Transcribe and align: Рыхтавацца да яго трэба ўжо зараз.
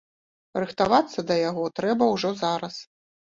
Рыхтавацца 0.61 1.19
да 1.31 1.37
яго 1.49 1.67
трэба 1.79 2.03
ўжо 2.13 2.33
зараз. 2.43 2.81